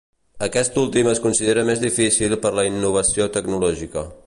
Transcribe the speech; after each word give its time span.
Aquest 0.45 0.79
últim 0.83 1.09
es 1.11 1.21
considera 1.25 1.67
més 1.67 1.83
difícil 1.85 2.35
per 2.47 2.53
a 2.53 2.55
la 2.61 2.67
innovació 2.71 3.31
tecnològica. 3.39 4.07